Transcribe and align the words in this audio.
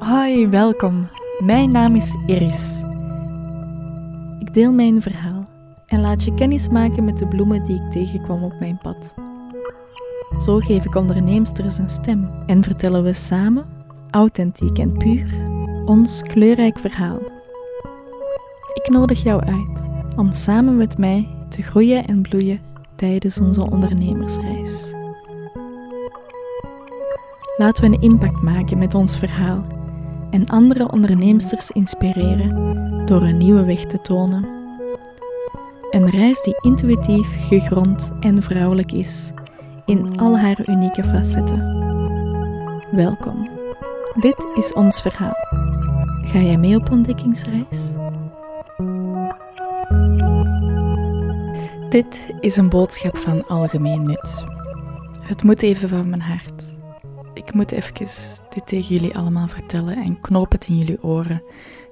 Hoi, 0.00 0.48
welkom. 0.48 1.08
Mijn 1.38 1.70
naam 1.70 1.96
is 1.96 2.16
Iris. 2.26 2.82
Ik 4.38 4.54
deel 4.54 4.72
mijn 4.72 5.02
verhaal 5.02 5.48
en 5.86 6.00
laat 6.00 6.24
je 6.24 6.34
kennis 6.34 6.68
maken 6.68 7.04
met 7.04 7.18
de 7.18 7.28
bloemen 7.28 7.64
die 7.64 7.82
ik 7.82 7.90
tegenkwam 7.90 8.44
op 8.44 8.52
mijn 8.58 8.78
pad. 8.82 9.14
Zo 10.44 10.58
geef 10.58 10.84
ik 10.84 10.94
onderneemsters 10.94 11.78
een 11.78 11.90
stem 11.90 12.30
en 12.46 12.62
vertellen 12.62 13.02
we 13.02 13.12
samen, 13.12 13.66
authentiek 14.10 14.78
en 14.78 14.96
puur, 14.96 15.26
ons 15.84 16.22
kleurrijk 16.22 16.78
verhaal. 16.78 17.18
Ik 18.72 18.88
nodig 18.88 19.22
jou 19.22 19.40
uit 19.40 19.90
om 20.16 20.32
samen 20.32 20.76
met 20.76 20.98
mij 20.98 21.28
te 21.48 21.62
groeien 21.62 22.06
en 22.06 22.22
bloeien 22.22 22.60
tijdens 22.94 23.40
onze 23.40 23.70
ondernemersreis. 23.70 24.94
Laten 27.56 27.84
we 27.84 27.96
een 27.96 28.02
impact 28.02 28.42
maken 28.42 28.78
met 28.78 28.94
ons 28.94 29.18
verhaal 29.18 29.78
en 30.30 30.46
andere 30.46 30.92
onderneemsters 30.92 31.70
inspireren 31.70 32.70
door 33.06 33.22
een 33.22 33.36
nieuwe 33.36 33.64
weg 33.64 33.84
te 33.84 34.00
tonen. 34.00 34.48
Een 35.90 36.10
reis 36.10 36.42
die 36.42 36.56
intuïtief, 36.60 37.48
gegrond 37.48 38.12
en 38.20 38.42
vrouwelijk 38.42 38.92
is 38.92 39.30
in 39.84 40.18
al 40.18 40.38
haar 40.38 40.68
unieke 40.68 41.04
facetten. 41.04 41.78
Welkom. 42.90 43.48
Dit 44.20 44.46
is 44.54 44.72
ons 44.72 45.00
verhaal. 45.00 45.36
Ga 46.22 46.38
jij 46.38 46.56
mee 46.56 46.76
op 46.76 46.90
ontdekkingsreis? 46.90 47.90
Dit 51.88 52.34
is 52.40 52.56
een 52.56 52.68
boodschap 52.68 53.16
van 53.16 53.46
algemeen 53.46 54.02
nut. 54.02 54.44
Het 55.20 55.42
moet 55.42 55.62
even 55.62 55.88
van 55.88 56.08
mijn 56.08 56.20
hart. 56.20 56.79
Ik 57.34 57.52
moet 57.54 57.72
even 57.72 57.94
dit 57.94 58.66
tegen 58.66 58.94
jullie 58.94 59.16
allemaal 59.16 59.48
vertellen 59.48 59.96
en 59.96 60.20
knoop 60.20 60.52
het 60.52 60.66
in 60.66 60.78
jullie 60.78 61.02
oren. 61.02 61.42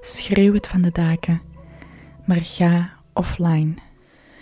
Schreeuw 0.01 0.53
het 0.53 0.67
van 0.67 0.81
de 0.81 0.91
daken. 0.91 1.41
Maar 2.25 2.41
ga 2.41 2.89
offline. 3.13 3.73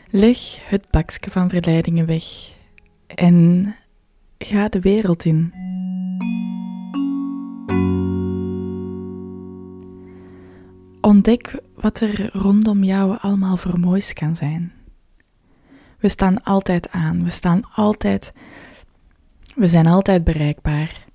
Leg 0.09 0.69
het 0.69 0.89
bakje 0.89 1.31
van 1.31 1.49
verleidingen 1.49 2.05
weg 2.05 2.53
en 3.07 3.75
ga 4.37 4.69
de 4.69 4.79
wereld 4.79 5.25
in. 5.25 5.53
Ontdek 11.01 11.59
wat 11.75 11.99
er 11.99 12.29
rondom 12.33 12.83
jou 12.83 13.17
allemaal 13.21 13.57
voor 13.57 13.79
moois 13.79 14.13
kan 14.13 14.35
zijn. 14.35 14.73
We 15.99 16.09
staan 16.09 16.43
altijd 16.43 16.91
aan, 16.91 17.23
we 17.23 17.29
staan 17.29 17.61
altijd 17.73 18.33
we 19.57 19.67
zijn 19.67 19.87
altijd 19.87 20.23
bereikbaar. 20.23 21.05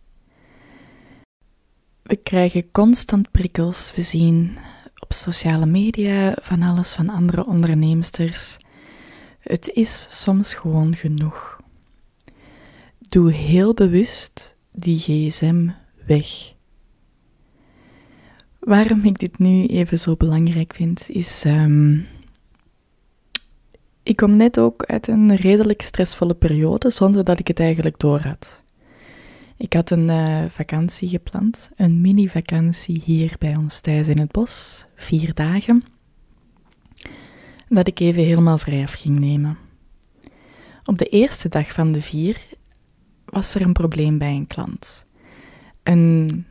We 2.03 2.17
krijgen 2.17 2.71
constant 2.71 3.31
prikkels. 3.31 3.93
We 3.95 4.03
zien 4.03 4.57
op 4.99 5.13
sociale 5.13 5.67
media 5.67 6.37
van 6.41 6.63
alles 6.63 6.93
van 6.93 7.09
andere 7.09 7.47
onderneemsters. 7.47 8.57
Het 9.39 9.71
is 9.71 10.23
soms 10.23 10.55
gewoon 10.55 10.97
genoeg. 10.97 11.61
Doe 12.99 13.33
heel 13.33 13.75
bewust 13.75 14.57
die 14.71 14.99
gsm 14.99 15.69
weg. 16.07 16.53
Waarom 18.59 19.05
ik 19.05 19.19
dit 19.19 19.39
nu 19.39 19.67
even 19.67 19.99
zo 19.99 20.17
belangrijk 20.17 20.75
vind, 20.75 21.09
is 21.09 21.45
um, 21.45 22.07
ik 24.03 24.17
kom 24.17 24.37
net 24.37 24.59
ook 24.59 24.85
uit 24.85 25.09
een 25.09 25.35
redelijk 25.37 25.83
stressvolle 25.83 26.35
periode 26.35 26.91
zonder 26.91 27.25
dat 27.25 27.39
ik 27.39 27.49
het 27.49 27.61
eigenlijk 27.61 27.99
door 27.99 28.21
had. 28.21 28.63
Ik 29.57 29.73
had 29.73 29.91
een 29.91 30.09
uh, 30.09 30.45
vakantie 30.49 31.09
gepland, 31.09 31.71
een 31.77 32.01
mini-vakantie 32.01 33.03
hier 33.05 33.35
bij 33.39 33.57
ons 33.57 33.81
thuis 33.81 34.09
in 34.09 34.19
het 34.19 34.33
bos, 34.33 34.87
vier 34.97 35.35
dagen, 35.35 35.85
dat 37.69 37.87
ik 37.87 38.01
even 38.01 38.23
helemaal 38.23 38.59
vrij 38.59 38.83
af 38.83 38.93
ging 38.93 39.19
nemen. 39.19 39.59
Op 40.85 40.99
de 40.99 41.09
eerste 41.09 41.49
dag 41.49 41.73
van 41.73 41.93
de 41.93 42.01
vier 42.01 42.43
was 43.25 43.55
er 43.55 43.63
een 43.63 43.73
probleem 43.73 44.19
bij 44.19 44.35
een 44.35 44.47
klant. 44.47 45.05
Een 45.83 46.47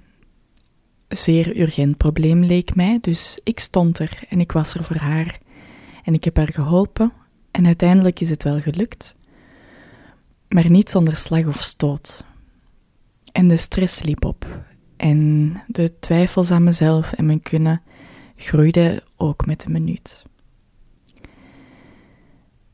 zeer 1.07 1.59
urgent 1.59 1.97
probleem 1.97 2.43
leek 2.43 2.75
mij, 2.75 2.97
dus 3.01 3.39
ik 3.43 3.59
stond 3.59 3.99
er 3.99 4.23
en 4.29 4.39
ik 4.39 4.51
was 4.51 4.73
er 4.73 4.83
voor 4.83 4.95
haar. 4.95 5.39
En 6.03 6.13
ik 6.13 6.23
heb 6.23 6.37
haar 6.37 6.51
geholpen 6.51 7.13
en 7.51 7.65
uiteindelijk 7.65 8.19
is 8.19 8.29
het 8.29 8.43
wel 8.43 8.59
gelukt, 8.61 9.15
maar 10.49 10.69
niet 10.69 10.89
zonder 10.89 11.15
slag 11.15 11.45
of 11.45 11.61
stoot. 11.61 12.23
En 13.31 13.47
de 13.47 13.57
stress 13.57 14.03
liep 14.03 14.25
op. 14.25 14.63
En 14.97 15.53
de 15.67 15.99
twijfels 15.99 16.51
aan 16.51 16.63
mezelf 16.63 17.13
en 17.13 17.25
mijn 17.25 17.41
kunnen 17.41 17.81
groeiden 18.35 19.01
ook 19.15 19.45
met 19.45 19.61
de 19.61 19.69
minuut. 19.69 20.23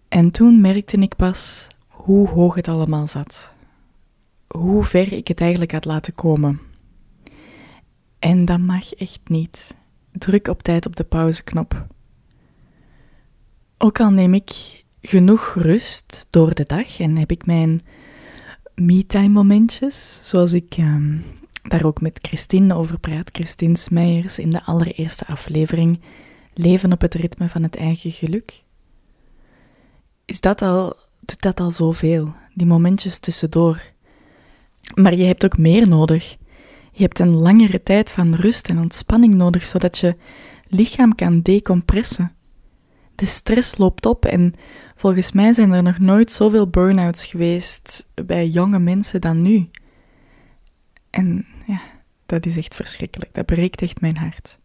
En 0.07 0.31
toen 0.31 0.61
merkte 0.61 0.97
ik 0.97 1.15
pas 1.15 1.67
hoe 1.87 2.29
hoog 2.29 2.55
het 2.55 2.67
allemaal 2.67 3.07
zat. 3.07 3.53
Hoe 4.47 4.83
ver 4.83 5.13
ik 5.13 5.27
het 5.27 5.41
eigenlijk 5.41 5.71
had 5.71 5.85
laten 5.85 6.15
komen. 6.15 6.59
En 8.19 8.45
dat 8.45 8.59
mag 8.59 8.93
echt 8.93 9.29
niet. 9.29 9.75
Druk 10.11 10.47
op 10.47 10.63
tijd 10.63 10.85
op 10.85 10.95
de 10.95 11.03
pauzeknop. 11.03 11.87
Ook 13.77 13.99
al 13.99 14.09
neem 14.09 14.33
ik 14.33 14.51
genoeg 15.01 15.53
rust 15.53 16.27
door 16.29 16.53
de 16.53 16.63
dag 16.63 16.99
en 16.99 17.17
heb 17.17 17.31
ik 17.31 17.45
mijn 17.45 17.81
me-time 18.75 19.27
momentjes, 19.27 20.19
zoals 20.23 20.53
ik 20.53 20.75
um, 20.79 21.23
daar 21.61 21.85
ook 21.85 22.01
met 22.01 22.19
Christine 22.21 22.75
over 22.75 22.99
praat, 22.99 23.29
Christine 23.31 23.77
Smeijers 23.77 24.39
in 24.39 24.49
de 24.49 24.63
allereerste 24.63 25.25
aflevering, 25.27 25.99
Leven 26.53 26.91
op 26.91 27.01
het 27.01 27.13
ritme 27.13 27.49
van 27.49 27.63
het 27.63 27.75
eigen 27.75 28.11
geluk. 28.11 28.63
Is 30.25 30.41
dat 30.41 30.61
al, 30.61 30.95
doet 31.19 31.41
dat 31.41 31.59
al 31.59 31.71
zoveel, 31.71 32.33
die 32.53 32.67
momentjes 32.67 33.19
tussendoor. 33.19 33.81
Maar 34.95 35.15
je 35.15 35.25
hebt 35.25 35.45
ook 35.45 35.57
meer 35.57 35.87
nodig. 35.87 36.37
Je 36.91 37.01
hebt 37.01 37.19
een 37.19 37.35
langere 37.35 37.83
tijd 37.83 38.11
van 38.11 38.33
rust 38.33 38.69
en 38.69 38.79
ontspanning 38.79 39.33
nodig, 39.33 39.65
zodat 39.65 39.97
je 39.97 40.15
lichaam 40.67 41.15
kan 41.15 41.41
decompressen 41.41 42.36
de 43.17 43.25
stress 43.25 43.77
loopt 43.77 44.05
op 44.05 44.25
en 44.25 44.53
volgens 44.95 45.31
mij 45.31 45.53
zijn 45.53 45.71
er 45.71 45.83
nog 45.83 45.99
nooit 45.99 46.31
zoveel 46.31 46.67
burn-outs 46.67 47.25
geweest 47.25 48.07
bij 48.25 48.47
jonge 48.47 48.79
mensen 48.79 49.21
dan 49.21 49.41
nu. 49.41 49.69
En 51.09 51.45
ja, 51.65 51.81
dat 52.25 52.45
is 52.45 52.57
echt 52.57 52.75
verschrikkelijk. 52.75 53.33
Dat 53.33 53.45
breekt 53.45 53.81
echt 53.81 54.01
mijn 54.01 54.17
hart. 54.17 54.57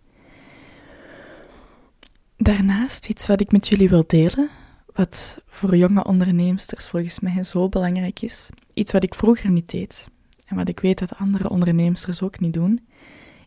Daarnaast 2.37 3.09
iets 3.09 3.27
wat 3.27 3.41
ik 3.41 3.53
met 3.53 3.69
jullie 3.69 3.89
wil 3.89 4.05
delen, 4.07 4.49
wat 4.95 5.41
voor 5.47 5.77
jonge 5.77 6.05
onderneemsters 6.05 6.89
volgens 6.89 7.21
mij 7.21 7.45
zo 7.45 7.69
belangrijk 7.69 8.23
is. 8.23 8.49
Iets 8.75 8.93
wat 8.93 9.03
ik 9.03 9.15
vroeger 9.15 9.51
niet 9.51 9.71
deed 9.71 10.09
en 10.47 10.57
wat 10.57 10.69
ik 10.69 10.81
weet 10.81 10.99
dat 10.99 11.17
andere 11.17 11.51
onderneemsters 11.51 12.23
ook 12.23 12.41
niet 12.41 12.55
doen, 12.55 12.81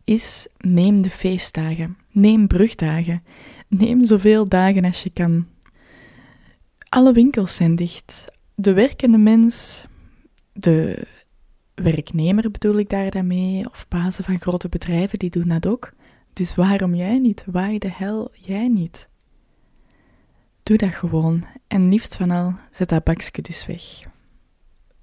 is 0.03 0.47
neem 0.57 1.01
de 1.01 1.09
feestdagen, 1.09 1.97
neem 2.11 2.47
brugdagen, 2.47 3.23
neem 3.67 4.03
zoveel 4.03 4.47
dagen 4.47 4.85
als 4.85 5.03
je 5.03 5.09
kan. 5.09 5.47
Alle 6.89 7.13
winkels 7.13 7.55
zijn 7.55 7.75
dicht. 7.75 8.25
De 8.55 8.73
werkende 8.73 9.17
mens, 9.17 9.83
de 10.53 11.07
werknemer 11.75 12.51
bedoel 12.51 12.77
ik 12.77 12.89
daar 12.89 13.15
of 13.71 13.85
bazen 13.87 14.23
van 14.23 14.39
grote 14.39 14.69
bedrijven, 14.69 15.19
die 15.19 15.29
doen 15.29 15.47
dat 15.47 15.67
ook. 15.67 15.91
Dus 16.33 16.55
waarom 16.55 16.95
jij 16.95 17.19
niet? 17.19 17.43
Why 17.47 17.77
de 17.77 17.91
hel 17.91 18.31
jij 18.33 18.67
niet? 18.67 19.09
Doe 20.63 20.77
dat 20.77 20.93
gewoon. 20.93 21.45
En 21.67 21.89
liefst 21.89 22.15
van 22.15 22.31
al, 22.31 22.53
zet 22.71 22.89
dat 22.89 23.03
bakje 23.03 23.41
dus 23.41 23.65
weg. 23.65 23.81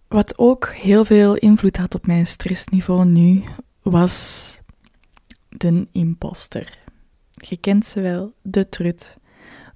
Wat 0.08 0.38
ook 0.38 0.68
heel 0.68 1.04
veel 1.04 1.36
invloed 1.36 1.76
had 1.76 1.94
op 1.94 2.06
mijn 2.06 2.26
stressniveau 2.26 3.04
nu, 3.04 3.42
was 3.82 4.58
de 5.48 5.86
imposter. 5.92 6.78
Je 7.48 7.56
kent 7.56 7.86
ze 7.86 8.00
wel, 8.00 8.33
de 8.42 8.68
trut, 8.68 9.18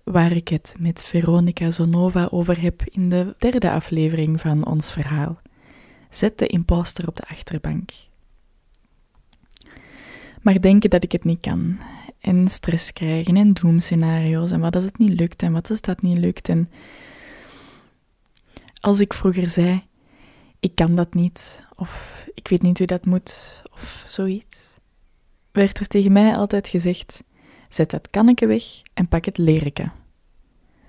waar 0.04 0.32
ik 0.32 0.48
het 0.48 0.74
met 0.78 1.04
Veronica 1.04 1.70
Zonova 1.70 2.28
over 2.30 2.60
heb 2.60 2.82
in 2.84 3.08
de 3.08 3.34
derde 3.38 3.70
aflevering 3.70 4.40
van 4.40 4.66
ons 4.66 4.92
verhaal. 4.92 5.40
Zet 6.10 6.38
de 6.38 6.46
imposter 6.46 7.08
op 7.08 7.16
de 7.16 7.28
achterbank. 7.28 7.90
Maar 10.42 10.60
denken 10.60 10.90
dat 10.90 11.04
ik 11.04 11.12
het 11.12 11.24
niet 11.24 11.40
kan. 11.40 11.78
En 12.20 12.48
stress 12.48 12.92
krijgen 12.92 13.36
en 13.36 13.52
doemscenario's 13.52 14.50
en 14.50 14.60
wat 14.60 14.74
als 14.74 14.84
het 14.84 14.98
niet 14.98 15.20
lukt 15.20 15.42
en 15.42 15.52
wat 15.52 15.70
als 15.70 15.80
dat 15.80 16.02
niet 16.02 16.18
lukt. 16.18 16.48
En 16.48 16.68
als 18.80 19.00
ik 19.00 19.14
vroeger 19.14 19.48
zei, 19.48 19.84
ik 20.60 20.74
kan 20.74 20.94
dat 20.94 21.14
niet, 21.14 21.64
of 21.76 22.24
ik 22.34 22.48
weet 22.48 22.62
niet 22.62 22.78
hoe 22.78 22.86
dat 22.86 23.06
moet, 23.06 23.62
of 23.72 24.04
zoiets, 24.06 24.78
werd 25.52 25.78
er 25.78 25.86
tegen 25.86 26.12
mij 26.12 26.36
altijd 26.36 26.68
gezegd: 26.68 27.22
zet 27.68 27.90
dat 27.90 28.10
kanneke 28.10 28.46
weg 28.46 28.64
en 28.94 29.08
pak 29.08 29.24
het 29.24 29.38
lerke. 29.38 29.90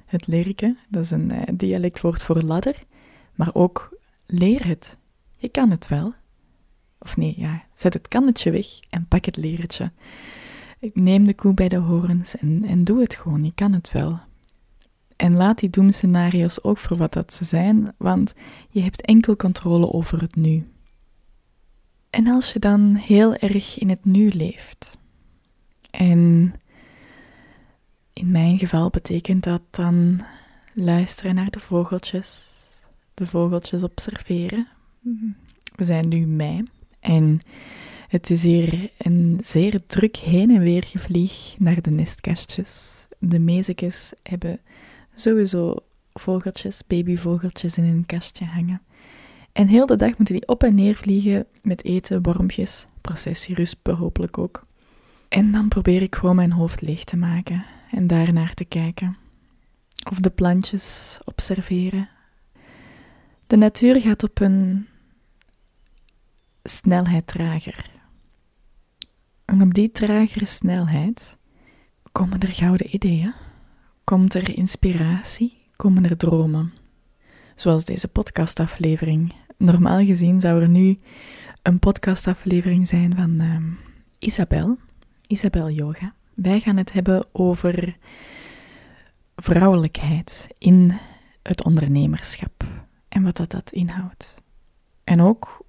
Het 0.06 0.28
lerke, 0.28 0.76
dat 0.90 1.04
is 1.04 1.12
een 1.12 1.32
uh, 1.32 1.42
dialectwoord 1.54 2.22
voor 2.22 2.42
ladder, 2.42 2.84
maar 3.36 3.50
ook 3.54 3.98
leer 4.26 4.68
het. 4.68 4.98
Je 5.36 5.50
kan 5.50 5.70
het 5.70 5.88
wel. 5.88 6.14
Of 7.00 7.18
nee, 7.18 7.34
ja, 7.38 7.64
zet 7.74 7.94
het 7.94 8.08
kannetje 8.08 8.52
weg 8.52 8.68
en 8.90 9.08
pak 9.08 9.26
het 9.26 9.38
leretje. 9.38 9.92
Neem 10.94 11.24
de 11.24 11.34
koe 11.34 11.54
bij 11.54 11.70
de 11.70 11.78
horens 11.78 12.38
en, 12.38 12.64
en 12.66 12.84
doe 12.84 13.00
het 13.00 13.16
gewoon, 13.16 13.44
je 13.44 13.54
kan 13.56 13.74
het 13.74 13.92
wel. 13.92 14.20
En 15.16 15.36
laat 15.36 15.60
die 15.60 15.70
doemscenario's 15.70 16.64
ook 16.64 16.78
voor 16.78 16.98
wat 16.98 17.14
dat 17.14 17.34
ze 17.34 17.46
zijn, 17.46 17.94
want 17.98 18.34
je 18.70 18.82
hebt 18.82 19.02
enkel 19.02 19.36
controle 19.36 19.92
over 19.92 20.22
het 20.22 20.36
nu. 20.36 20.68
En 22.10 22.28
als 22.28 22.54
je 22.54 22.60
dan 22.60 22.96
heel 22.96 23.36
erg 23.36 23.80
in 23.80 23.90
het 23.90 24.06
nu 24.06 24.30
leeft, 24.30 24.98
en 25.92 26.54
in 28.18 28.32
mijn 28.32 28.58
geval 28.58 28.90
betekent 28.90 29.44
dat 29.44 29.62
dan 29.72 30.22
luisteren 30.74 31.36
naar 31.36 31.50
de 31.50 31.60
vogeltjes, 31.60 32.48
de 33.14 33.26
vogeltjes 33.26 33.84
observeren. 33.84 34.68
We 35.76 35.86
zijn 35.86 36.08
nu 36.08 36.26
mei 36.26 36.70
en 37.00 37.40
het 38.08 38.30
is 38.30 38.44
hier 38.44 38.92
een 38.98 39.40
zeer 39.44 39.80
druk 39.88 40.16
heen 40.16 40.52
en 40.52 40.62
weer 40.62 40.84
gevlieg 40.84 41.56
naar 41.58 41.82
de 41.82 41.90
nestkastjes. 41.90 43.06
De 43.20 43.40
mezekes 43.40 44.14
hebben 44.24 44.60
sowieso 45.14 45.76
vogeltjes, 46.14 46.82
babyvogeltjes 46.88 47.78
in 47.78 47.84
een 47.84 48.06
kastje 48.06 48.46
hangen. 48.46 48.82
En 49.52 49.68
heel 49.68 49.86
de 49.86 49.96
dag 49.96 50.18
moeten 50.18 50.36
die 50.36 50.48
op 50.48 50.64
en 50.64 50.76
neer 50.76 50.96
vliegen 50.96 51.46
met 51.62 51.84
eten, 51.84 52.22
wormpjes, 52.22 52.88
processieruspen 53.02 53.96
hopelijk 53.96 54.38
ook. 54.38 54.67
En 55.28 55.52
dan 55.52 55.68
probeer 55.68 56.02
ik 56.02 56.16
gewoon 56.16 56.36
mijn 56.36 56.52
hoofd 56.52 56.82
leeg 56.82 57.04
te 57.04 57.18
maken 57.18 57.66
en 57.92 58.08
daarnaar 58.08 58.54
te 58.54 58.66
kijken. 58.66 59.18
Of 60.10 60.20
de 60.20 60.30
plantjes 60.30 61.20
observeren. 61.24 62.10
De 63.48 63.56
natuur 63.56 64.02
gaat 64.02 64.24
op 64.24 64.40
een 64.40 64.88
snelheid 66.64 67.28
trager. 67.28 67.90
En 69.46 69.62
op 69.62 69.74
die 69.74 69.92
tragere 69.92 70.46
snelheid 70.46 71.38
komen 72.12 72.40
er 72.40 72.54
gouden 72.54 72.96
ideeën, 72.96 73.34
komt 74.04 74.34
er 74.34 74.58
inspiratie, 74.58 75.58
komen 75.76 76.04
er 76.04 76.18
dromen. 76.18 76.74
Zoals 77.56 77.86
deze 77.86 78.08
podcastaflevering. 78.08 79.34
Normaal 79.58 80.06
gezien 80.06 80.40
zou 80.40 80.62
er 80.62 80.70
nu 80.70 81.00
een 81.62 81.80
podcastaflevering 81.80 82.88
zijn 82.88 83.16
van 83.16 83.42
uh, 83.42 83.58
Isabel, 84.20 84.78
Isabel 85.28 85.70
Yoga. 85.70 86.14
Wij 86.34 86.60
gaan 86.60 86.78
het 86.78 86.94
hebben 86.94 87.26
over 87.32 87.98
vrouwelijkheid 89.36 90.48
in 90.58 90.98
het 91.44 91.64
ondernemerschap 91.64 92.64
en 93.10 93.24
wat 93.24 93.38
dat, 93.38 93.52
dat 93.52 93.72
inhoudt. 93.72 94.36
En 95.04 95.22
ook 95.22 95.66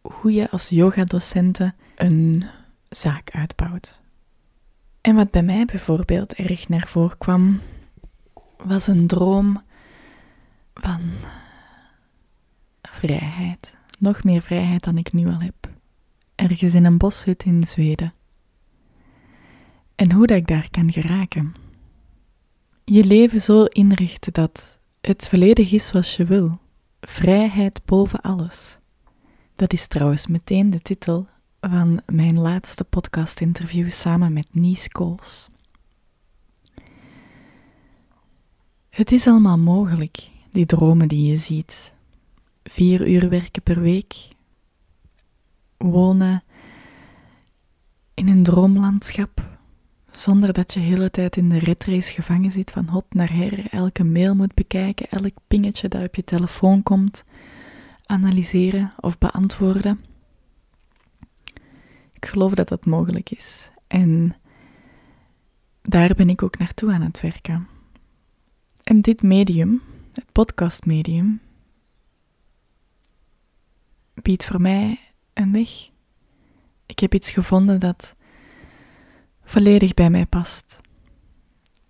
hoe 0.00 0.32
je 0.32 0.50
als 0.50 0.68
yogadocenten 0.68 1.74
een 1.96 2.44
zaak 2.88 3.30
uitbouwt. 3.30 4.00
En 5.00 5.14
wat 5.14 5.30
bij 5.30 5.42
mij 5.42 5.64
bijvoorbeeld 5.64 6.32
erg 6.32 6.68
naar 6.68 6.86
voren 6.86 7.18
kwam, 7.18 7.60
was 8.56 8.86
een 8.86 9.06
droom 9.06 9.62
van 10.74 11.00
vrijheid. 12.82 13.74
Nog 13.98 14.24
meer 14.24 14.42
vrijheid 14.42 14.84
dan 14.84 14.98
ik 14.98 15.12
nu 15.12 15.26
al 15.26 15.40
heb. 15.40 15.70
Ergens 16.34 16.74
in 16.74 16.84
een 16.84 16.98
boshut 16.98 17.44
in 17.44 17.64
Zweden. 17.64 18.14
En 20.02 20.12
hoe 20.12 20.26
dat 20.26 20.36
ik 20.36 20.46
daar 20.46 20.70
kan 20.70 20.92
geraken. 20.92 21.54
Je 22.84 23.04
leven 23.04 23.40
zo 23.40 23.64
inrichten 23.64 24.32
dat 24.32 24.78
het 25.00 25.28
volledig 25.28 25.72
is 25.72 25.86
zoals 25.86 26.16
je 26.16 26.24
wil. 26.24 26.60
Vrijheid 27.00 27.80
boven 27.84 28.20
alles. 28.20 28.78
Dat 29.56 29.72
is 29.72 29.86
trouwens 29.86 30.26
meteen 30.26 30.70
de 30.70 30.80
titel 30.80 31.28
van 31.60 32.00
mijn 32.06 32.38
laatste 32.38 32.84
podcast-interview 32.84 33.90
samen 33.90 34.32
met 34.32 34.46
Nies 34.50 34.88
Kools. 34.88 35.48
Het 38.88 39.12
is 39.12 39.26
allemaal 39.26 39.58
mogelijk, 39.58 40.30
die 40.50 40.66
dromen 40.66 41.08
die 41.08 41.30
je 41.30 41.36
ziet. 41.36 41.92
Vier 42.62 43.08
uur 43.08 43.28
werken 43.28 43.62
per 43.62 43.80
week, 43.80 44.28
wonen 45.76 46.42
in 48.14 48.28
een 48.28 48.42
droomlandschap, 48.42 49.50
zonder 50.12 50.52
dat 50.52 50.72
je 50.72 50.80
de 50.80 50.86
hele 50.86 51.10
tijd 51.10 51.36
in 51.36 51.48
de 51.48 51.58
retrace 51.58 52.12
gevangen 52.12 52.50
zit 52.50 52.70
van 52.70 52.88
hot 52.88 53.14
naar 53.14 53.32
her, 53.32 53.66
elke 53.70 54.04
mail 54.04 54.34
moet 54.34 54.54
bekijken, 54.54 55.08
elk 55.10 55.34
pingetje 55.46 55.88
dat 55.88 56.04
op 56.04 56.14
je 56.14 56.24
telefoon 56.24 56.82
komt, 56.82 57.24
analyseren 58.06 58.92
of 59.00 59.18
beantwoorden. 59.18 60.04
Ik 62.12 62.26
geloof 62.26 62.54
dat 62.54 62.68
dat 62.68 62.86
mogelijk 62.86 63.30
is. 63.30 63.70
En 63.86 64.34
daar 65.82 66.14
ben 66.14 66.28
ik 66.28 66.42
ook 66.42 66.58
naartoe 66.58 66.92
aan 66.92 67.02
het 67.02 67.20
werken. 67.20 67.68
En 68.82 69.00
dit 69.00 69.22
medium, 69.22 69.82
het 70.12 70.32
podcastmedium, 70.32 71.40
biedt 74.14 74.44
voor 74.44 74.60
mij 74.60 75.00
een 75.32 75.52
weg. 75.52 75.90
Ik 76.86 76.98
heb 76.98 77.14
iets 77.14 77.30
gevonden 77.30 77.80
dat 77.80 78.14
volledig 79.44 79.94
bij 79.94 80.10
mij 80.10 80.26
past. 80.26 80.80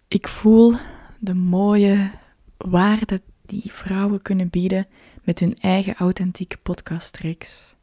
Ik 0.08 0.28
voel 0.28 0.74
de 1.18 1.34
mooie 1.34 2.10
waarde 2.56 3.22
die 3.46 3.72
vrouwen 3.72 4.22
kunnen 4.22 4.50
bieden 4.50 4.86
met 5.22 5.38
hun 5.40 5.58
eigen 5.58 5.94
authentieke 5.94 6.56
podcastreeks. 6.56 7.74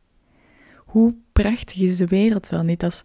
Hoe 0.75 1.15
prachtig 1.33 1.79
is 1.79 1.97
de 1.97 2.07
wereld 2.07 2.49
wel 2.49 2.63
niet 2.63 2.83
als 2.83 3.03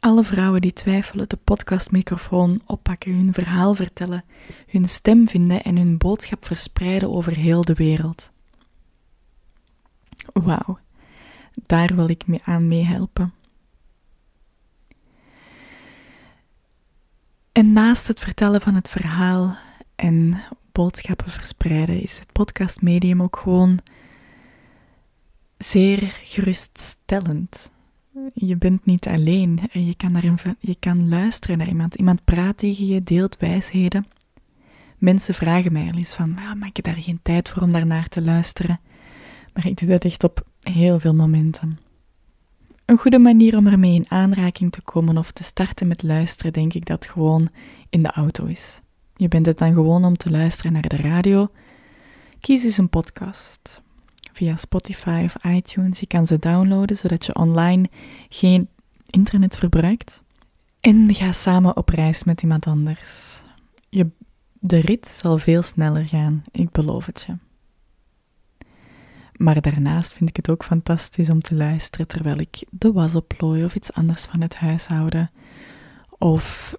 alle 0.00 0.24
vrouwen 0.24 0.60
die 0.60 0.72
twijfelen 0.72 1.28
de 1.28 1.38
podcastmicrofoon 1.44 2.60
oppakken, 2.66 3.14
hun 3.14 3.32
verhaal 3.32 3.74
vertellen, 3.74 4.24
hun 4.66 4.88
stem 4.88 5.28
vinden 5.28 5.62
en 5.62 5.76
hun 5.76 5.98
boodschap 5.98 6.44
verspreiden 6.44 7.10
over 7.10 7.36
heel 7.36 7.64
de 7.64 7.74
wereld. 7.74 8.32
Wauw, 10.32 10.78
daar 11.66 11.94
wil 11.94 12.08
ik 12.08 12.26
mee 12.26 12.40
aan 12.44 12.66
meehelpen. 12.66 13.32
En 17.58 17.72
naast 17.72 18.06
het 18.06 18.20
vertellen 18.20 18.60
van 18.60 18.74
het 18.74 18.88
verhaal 18.88 19.56
en 19.94 20.34
boodschappen 20.72 21.30
verspreiden, 21.30 22.02
is 22.02 22.18
het 22.18 22.32
podcastmedium 22.32 23.22
ook 23.22 23.36
gewoon 23.36 23.78
zeer 25.56 26.18
geruststellend. 26.22 27.70
Je 28.34 28.56
bent 28.56 28.86
niet 28.86 29.06
alleen. 29.06 29.60
Je 29.72 29.94
kan, 29.96 30.38
je 30.58 30.76
kan 30.78 31.08
luisteren 31.08 31.58
naar 31.58 31.68
iemand. 31.68 31.94
Iemand 31.94 32.24
praat 32.24 32.56
tegen 32.56 32.86
je, 32.86 33.02
deelt 33.02 33.36
wijsheden. 33.36 34.06
Mensen 34.98 35.34
vragen 35.34 35.72
mij 35.72 35.90
al 35.92 35.98
eens 35.98 36.14
van, 36.14 36.36
ah, 36.36 36.54
maak 36.54 36.76
je 36.76 36.82
daar 36.82 37.02
geen 37.02 37.20
tijd 37.22 37.48
voor 37.48 37.62
om 37.62 37.72
daarnaar 37.72 38.08
te 38.08 38.22
luisteren? 38.22 38.80
Maar 39.54 39.66
ik 39.66 39.78
doe 39.78 39.88
dat 39.88 40.04
echt 40.04 40.24
op 40.24 40.46
heel 40.60 41.00
veel 41.00 41.14
momenten. 41.14 41.78
Een 42.88 42.98
goede 42.98 43.18
manier 43.18 43.56
om 43.56 43.66
ermee 43.66 43.94
in 43.94 44.04
aanraking 44.08 44.72
te 44.72 44.82
komen 44.82 45.18
of 45.18 45.30
te 45.30 45.44
starten 45.44 45.88
met 45.88 46.02
luisteren, 46.02 46.52
denk 46.52 46.74
ik 46.74 46.86
dat 46.86 47.06
gewoon 47.06 47.48
in 47.90 48.02
de 48.02 48.10
auto 48.10 48.44
is. 48.44 48.80
Je 49.16 49.28
bent 49.28 49.46
het 49.46 49.58
dan 49.58 49.72
gewoon 49.72 50.04
om 50.04 50.16
te 50.16 50.30
luisteren 50.30 50.72
naar 50.72 50.88
de 50.88 50.96
radio. 50.96 51.48
Kies 52.40 52.64
eens 52.64 52.78
een 52.78 52.88
podcast 52.88 53.82
via 54.32 54.56
Spotify 54.56 55.22
of 55.24 55.44
iTunes. 55.44 56.00
Je 56.00 56.06
kan 56.06 56.26
ze 56.26 56.38
downloaden 56.38 56.96
zodat 56.96 57.26
je 57.26 57.34
online 57.34 57.88
geen 58.28 58.68
internet 59.06 59.56
verbruikt. 59.56 60.22
En 60.80 61.14
ga 61.14 61.32
samen 61.32 61.76
op 61.76 61.88
reis 61.88 62.24
met 62.24 62.42
iemand 62.42 62.66
anders. 62.66 63.42
Je, 63.88 64.06
de 64.52 64.80
rit 64.80 65.08
zal 65.08 65.38
veel 65.38 65.62
sneller 65.62 66.06
gaan, 66.06 66.42
ik 66.52 66.70
beloof 66.70 67.06
het 67.06 67.24
je. 67.26 67.47
Maar 69.38 69.60
daarnaast 69.60 70.12
vind 70.12 70.28
ik 70.28 70.36
het 70.36 70.50
ook 70.50 70.64
fantastisch 70.64 71.30
om 71.30 71.40
te 71.40 71.54
luisteren 71.54 72.06
terwijl 72.06 72.38
ik 72.38 72.64
de 72.70 72.92
was 72.92 73.14
oplooi 73.14 73.64
of 73.64 73.74
iets 73.74 73.92
anders 73.92 74.24
van 74.24 74.40
het 74.40 74.56
huishouden. 74.56 75.30
Of 76.18 76.74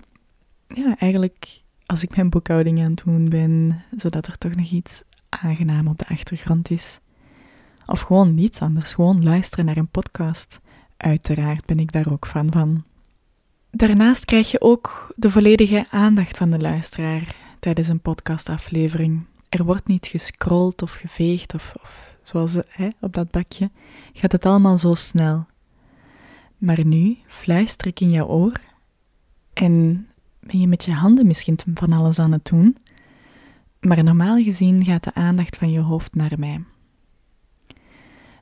ja, 0.67 0.95
eigenlijk 0.97 1.61
als 1.85 2.03
ik 2.03 2.15
mijn 2.15 2.29
boekhouding 2.29 2.79
aan 2.79 2.91
het 2.91 3.01
doen 3.05 3.29
ben, 3.29 3.83
zodat 3.95 4.27
er 4.27 4.37
toch 4.37 4.55
nog 4.55 4.69
iets 4.69 5.03
aangenaam 5.29 5.87
op 5.87 5.97
de 5.97 6.07
achtergrond 6.07 6.69
is. 6.69 6.99
Of 7.85 7.99
gewoon 8.01 8.33
niets 8.33 8.59
anders, 8.59 8.93
gewoon 8.93 9.23
luisteren 9.23 9.65
naar 9.65 9.77
een 9.77 9.87
podcast. 9.87 10.59
Uiteraard 10.97 11.65
ben 11.65 11.79
ik 11.79 11.91
daar 11.91 12.11
ook 12.11 12.25
van 12.25 12.51
van. 12.51 12.83
Daarnaast 13.71 14.25
krijg 14.25 14.51
je 14.51 14.61
ook 14.61 15.13
de 15.15 15.29
volledige 15.29 15.85
aandacht 15.89 16.37
van 16.37 16.49
de 16.49 16.59
luisteraar 16.59 17.35
tijdens 17.59 17.87
een 17.87 18.01
podcastaflevering. 18.01 19.25
Er 19.49 19.63
wordt 19.63 19.87
niet 19.87 20.07
gescrolld 20.07 20.81
of 20.81 20.93
geveegd 20.93 21.53
of, 21.53 21.73
of 21.81 22.17
zoals 22.29 22.57
hè, 22.67 22.89
op 23.01 23.13
dat 23.13 23.31
bakje. 23.31 23.69
Gaat 24.13 24.31
het 24.31 24.45
allemaal 24.45 24.77
zo 24.77 24.93
snel. 24.93 25.45
Maar 26.57 26.85
nu 26.85 27.17
fluister 27.27 27.87
ik 27.87 27.99
in 27.99 28.11
jouw 28.11 28.27
oor 28.27 28.59
en 29.53 30.07
ben 30.39 30.59
je 30.59 30.67
met 30.67 30.83
je 30.83 30.93
handen 30.93 31.27
misschien 31.27 31.57
van 31.73 31.93
alles 31.93 32.19
aan 32.19 32.31
het 32.31 32.45
doen. 32.45 32.77
Maar 33.79 34.03
normaal 34.03 34.43
gezien 34.43 34.83
gaat 34.83 35.03
de 35.03 35.13
aandacht 35.13 35.57
van 35.57 35.71
je 35.71 35.79
hoofd 35.79 36.15
naar 36.15 36.33
mij. 36.37 36.63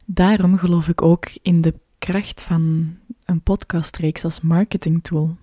Daarom 0.05 0.57
geloof 0.57 0.87
ik 0.87 1.01
ook 1.01 1.25
in 1.41 1.61
de 1.61 1.73
kracht 1.97 2.41
van 2.41 2.95
een 3.25 3.41
podcastreeks 3.41 4.23
als 4.23 4.41
marketingtool. 4.41 5.37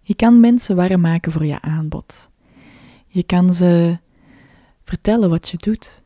Je 0.00 0.14
kan 0.14 0.40
mensen 0.40 0.76
warm 0.76 1.00
maken 1.00 1.32
voor 1.32 1.44
je 1.44 1.60
aanbod. 1.60 2.30
Je 3.06 3.22
kan 3.22 3.54
ze 3.54 3.98
vertellen 4.84 5.30
wat 5.30 5.48
je 5.48 5.56
doet. 5.56 6.02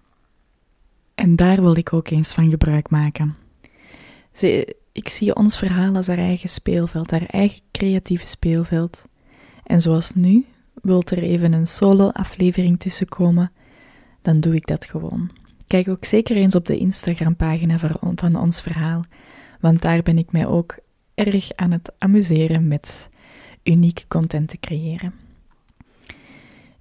En 1.23 1.37
daar 1.37 1.61
wil 1.61 1.76
ik 1.76 1.93
ook 1.93 2.11
eens 2.11 2.33
van 2.33 2.50
gebruik 2.50 2.91
maken. 2.91 3.37
Ze, 4.33 4.76
ik 4.93 5.09
zie 5.09 5.35
ons 5.35 5.59
verhaal 5.59 5.95
als 5.95 6.07
haar 6.07 6.19
eigen 6.19 6.49
speelveld, 6.49 7.11
haar 7.11 7.26
eigen 7.26 7.61
creatieve 7.73 8.26
speelveld. 8.26 9.05
En 9.64 9.81
zoals 9.81 10.14
nu, 10.14 10.47
wilt 10.75 11.11
er 11.11 11.23
even 11.23 11.52
een 11.52 11.67
solo-aflevering 11.67 12.81
tussenkomen, 12.81 13.52
dan 14.23 14.41
doe 14.41 14.55
ik 14.55 14.67
dat 14.67 14.85
gewoon. 14.85 15.31
Kijk 15.67 15.88
ook 15.88 16.05
zeker 16.05 16.37
eens 16.37 16.55
op 16.55 16.67
de 16.67 16.76
Instagram-pagina 16.76 17.79
van 18.14 18.37
ons 18.37 18.61
verhaal, 18.61 19.05
want 19.61 19.83
daar 19.83 20.02
ben 20.02 20.19
ik 20.19 20.33
mij 20.33 20.47
ook 20.47 20.79
erg 21.14 21.52
aan 21.55 21.71
het 21.71 21.93
amuseren 21.99 22.69
met 22.69 23.09
unieke 23.62 24.09
content 24.09 24.49
te 24.49 24.59
creëren. 24.59 25.14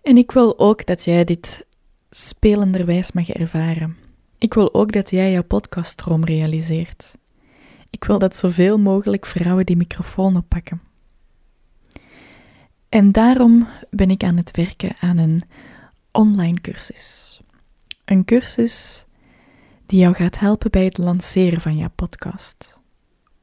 En 0.01 0.17
ik 0.17 0.31
wil 0.31 0.59
ook 0.59 0.85
dat 0.85 1.03
jij 1.03 1.23
dit 1.23 1.65
spelenderwijs 2.09 3.11
mag 3.11 3.29
ervaren. 3.29 4.00
Ik 4.41 4.53
wil 4.53 4.73
ook 4.73 4.91
dat 4.91 5.09
jij 5.09 5.31
jouw 5.31 5.43
podcaststroom 5.43 6.23
realiseert. 6.23 7.17
Ik 7.89 8.03
wil 8.03 8.19
dat 8.19 8.35
zoveel 8.35 8.77
mogelijk 8.77 9.25
vrouwen 9.25 9.65
die 9.65 9.75
microfoon 9.75 10.35
oppakken. 10.35 10.81
En 12.89 13.11
daarom 13.11 13.67
ben 13.89 14.09
ik 14.09 14.23
aan 14.23 14.37
het 14.37 14.51
werken 14.51 14.95
aan 14.99 15.17
een 15.17 15.43
online 16.11 16.61
cursus. 16.61 17.39
Een 18.05 18.25
cursus 18.25 19.05
die 19.85 19.99
jou 19.99 20.13
gaat 20.13 20.39
helpen 20.39 20.71
bij 20.71 20.83
het 20.83 20.97
lanceren 20.97 21.61
van 21.61 21.77
jouw 21.77 21.91
podcast. 21.95 22.79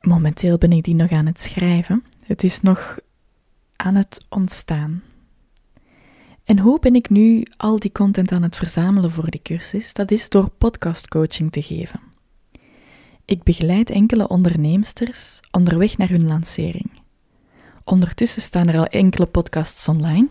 Momenteel 0.01 0.59
ben 0.59 0.73
ik 0.73 0.85
die 0.85 0.95
nog 0.95 1.11
aan 1.11 1.27
het 1.27 1.41
schrijven. 1.41 2.05
Het 2.23 2.45
is 2.45 2.61
nog 2.61 2.99
aan 3.77 3.95
het 3.95 4.27
ontstaan. 4.29 5.03
En 6.49 6.59
hoe 6.59 6.79
ben 6.79 6.95
ik 6.95 7.11
nu 7.11 7.43
al 7.57 7.79
die 7.79 7.93
content 7.93 8.33
aan 8.33 8.43
het 8.43 8.57
verzamelen 8.57 9.11
voor 9.11 9.31
die 9.31 9.43
cursus? 9.43 9.93
Dat 9.93 10.11
is 10.11 10.29
door 10.29 10.51
podcastcoaching 10.59 11.53
te 11.53 11.63
geven. 11.63 12.01
Ik 13.25 13.43
begeleid 13.43 13.91
enkele 13.91 14.29
onderneemsters 14.29 15.41
onderweg 15.51 15.97
naar 15.97 16.09
hun 16.09 16.27
lancering. 16.27 16.91
Ondertussen 17.85 18.43
staan 18.43 18.69
er 18.69 18.79
al 18.79 18.87
enkele 18.87 19.27
podcasts 19.27 19.89
online, 19.89 20.29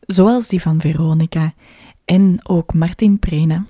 zoals 0.00 0.48
die 0.48 0.60
van 0.60 0.80
Veronica 0.80 1.54
en 2.04 2.38
ook 2.42 2.74
Martin 2.74 3.18
Prene. 3.18 3.64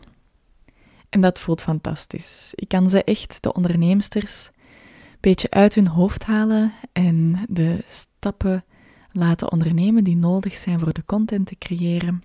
En 1.08 1.20
dat 1.20 1.40
voelt 1.40 1.62
fantastisch. 1.62 2.52
Ik 2.54 2.68
kan 2.68 2.90
ze 2.90 3.04
echt, 3.04 3.42
de 3.42 3.52
onderneemsters, 3.52 4.50
een 4.52 5.18
beetje 5.20 5.50
uit 5.50 5.74
hun 5.74 5.88
hoofd 5.88 6.24
halen 6.24 6.72
en 6.92 7.44
de 7.48 7.82
stappen 7.86 8.64
laten 9.18 9.52
ondernemen 9.52 10.04
die 10.04 10.16
nodig 10.16 10.56
zijn 10.56 10.80
voor 10.80 10.92
de 10.92 11.04
content 11.04 11.46
te 11.46 11.58
creëren. 11.58 12.22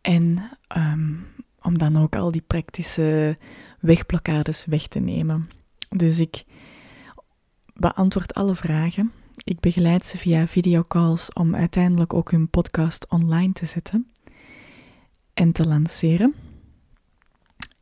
En 0.00 0.38
ehm, 0.68 1.14
om 1.62 1.78
dan 1.78 1.96
ook 1.96 2.16
al 2.16 2.30
die 2.30 2.44
praktische 2.46 3.38
wegblokkades 3.80 4.64
weg 4.64 4.86
te 4.86 4.98
nemen. 4.98 5.48
Dus 5.88 6.20
ik 6.20 6.44
beantwoord 7.74 8.34
alle 8.34 8.54
vragen. 8.54 9.12
Ik 9.44 9.60
begeleid 9.60 10.06
ze 10.06 10.18
via 10.18 10.46
videocalls 10.46 11.32
om 11.32 11.54
uiteindelijk 11.54 12.14
ook 12.14 12.30
hun 12.30 12.48
podcast 12.48 13.06
online 13.08 13.52
te 13.52 13.66
zetten 13.66 14.10
en 15.34 15.52
te 15.52 15.66
lanceren. 15.66 16.34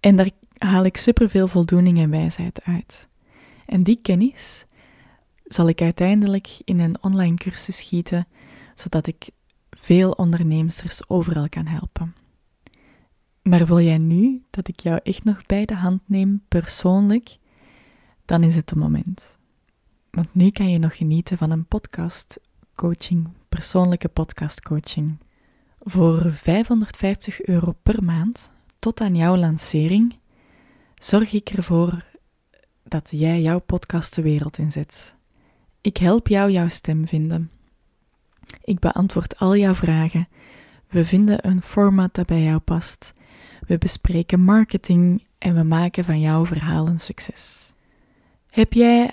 En 0.00 0.16
daar 0.16 0.30
haal 0.58 0.84
ik 0.84 0.96
superveel 0.96 1.48
voldoening 1.48 1.98
en 1.98 2.10
wijsheid 2.10 2.64
uit. 2.64 3.08
En 3.66 3.82
die 3.82 3.98
kennis 4.02 4.65
zal 5.48 5.68
ik 5.68 5.80
uiteindelijk 5.80 6.60
in 6.64 6.78
een 6.78 7.02
online 7.02 7.36
cursus 7.36 7.76
schieten, 7.76 8.26
zodat 8.74 9.06
ik 9.06 9.30
veel 9.70 10.10
ondernemers 10.10 11.08
overal 11.08 11.48
kan 11.48 11.66
helpen. 11.66 12.14
Maar 13.42 13.66
wil 13.66 13.80
jij 13.80 13.98
nu 13.98 14.42
dat 14.50 14.68
ik 14.68 14.80
jou 14.80 15.00
echt 15.02 15.24
nog 15.24 15.46
bij 15.46 15.64
de 15.64 15.74
hand 15.74 16.00
neem, 16.06 16.42
persoonlijk, 16.48 17.36
dan 18.24 18.42
is 18.42 18.54
het 18.54 18.68
de 18.68 18.76
moment. 18.76 19.38
Want 20.10 20.34
nu 20.34 20.50
kan 20.50 20.70
je 20.70 20.78
nog 20.78 20.96
genieten 20.96 21.38
van 21.38 21.50
een 21.50 21.66
podcast 21.66 22.40
coaching, 22.74 23.28
persoonlijke 23.48 24.08
podcast 24.08 24.62
coaching. 24.62 25.18
Voor 25.80 26.32
550 26.32 27.42
euro 27.42 27.74
per 27.82 28.04
maand, 28.04 28.50
tot 28.78 29.00
aan 29.00 29.14
jouw 29.14 29.36
lancering, 29.36 30.18
zorg 30.94 31.32
ik 31.32 31.48
ervoor 31.48 32.04
dat 32.82 33.10
jij 33.10 33.42
jouw 33.42 33.58
podcast 33.58 34.14
de 34.14 34.22
wereld 34.22 34.58
inzet. 34.58 35.15
Ik 35.86 35.96
help 35.96 36.28
jou 36.28 36.50
jouw 36.50 36.68
stem 36.68 37.06
vinden. 37.06 37.50
Ik 38.64 38.78
beantwoord 38.78 39.38
al 39.38 39.56
jouw 39.56 39.74
vragen. 39.74 40.28
We 40.88 41.04
vinden 41.04 41.46
een 41.46 41.62
format 41.62 42.14
dat 42.14 42.26
bij 42.26 42.42
jou 42.42 42.58
past. 42.58 43.14
We 43.66 43.78
bespreken 43.78 44.40
marketing 44.40 45.26
en 45.38 45.54
we 45.54 45.62
maken 45.62 46.04
van 46.04 46.20
jouw 46.20 46.46
verhaal 46.46 46.88
een 46.88 46.98
succes. 46.98 47.72
Heb 48.50 48.72
jij 48.72 49.10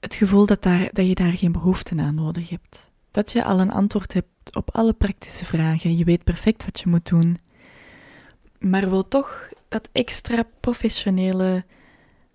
het 0.00 0.14
gevoel 0.14 0.46
dat, 0.46 0.62
daar, 0.62 0.88
dat 0.92 1.06
je 1.06 1.14
daar 1.14 1.32
geen 1.32 1.52
behoefte 1.52 1.94
aan 1.98 2.14
nodig 2.14 2.48
hebt? 2.48 2.90
Dat 3.10 3.32
je 3.32 3.44
al 3.44 3.60
een 3.60 3.72
antwoord 3.72 4.12
hebt 4.12 4.56
op 4.56 4.70
alle 4.74 4.92
praktische 4.92 5.44
vragen, 5.44 5.96
je 5.96 6.04
weet 6.04 6.24
perfect 6.24 6.64
wat 6.64 6.80
je 6.80 6.88
moet 6.88 7.08
doen, 7.08 7.38
maar 8.58 8.90
wil 8.90 9.08
toch 9.08 9.48
dat 9.68 9.88
extra 9.92 10.44
professionele 10.60 11.64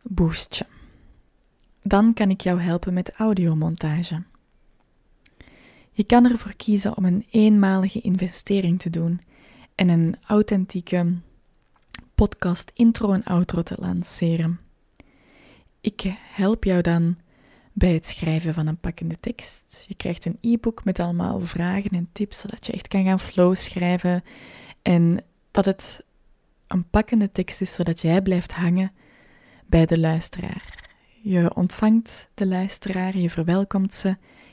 boostje? 0.01 0.65
Dan 1.83 2.13
kan 2.13 2.29
ik 2.29 2.41
jou 2.41 2.61
helpen 2.61 2.93
met 2.93 3.11
audiomontage. 3.11 4.23
Je 5.91 6.03
kan 6.03 6.31
ervoor 6.31 6.55
kiezen 6.55 6.97
om 6.97 7.05
een 7.05 7.25
eenmalige 7.29 8.01
investering 8.01 8.79
te 8.79 8.89
doen 8.89 9.21
en 9.75 9.89
een 9.89 10.15
authentieke 10.27 11.13
podcast 12.15 12.71
intro 12.73 13.11
en 13.11 13.23
outro 13.23 13.61
te 13.61 13.75
lanceren. 13.79 14.59
Ik 15.81 16.13
help 16.33 16.63
jou 16.63 16.81
dan 16.81 17.17
bij 17.73 17.93
het 17.93 18.07
schrijven 18.07 18.53
van 18.53 18.67
een 18.67 18.77
pakkende 18.77 19.19
tekst. 19.19 19.85
Je 19.87 19.95
krijgt 19.95 20.25
een 20.25 20.37
e-book 20.41 20.83
met 20.83 20.99
allemaal 20.99 21.39
vragen 21.39 21.91
en 21.91 22.09
tips, 22.11 22.39
zodat 22.39 22.65
je 22.65 22.71
echt 22.71 22.87
kan 22.87 23.03
gaan 23.03 23.19
flow 23.19 23.55
schrijven 23.55 24.23
en 24.81 25.23
dat 25.51 25.65
het 25.65 26.05
een 26.67 26.89
pakkende 26.89 27.31
tekst 27.31 27.61
is, 27.61 27.73
zodat 27.73 28.01
jij 28.01 28.21
blijft 28.21 28.53
hangen 28.53 28.91
bij 29.65 29.85
de 29.85 29.99
luisteraar. 29.99 30.82
Je 31.25 31.55
ontvangt 31.55 32.29
de 32.33 32.47
luisteraar, 32.47 33.17
je 33.17 33.29
verwelkomt 33.29 33.93
ze, 33.93 34.07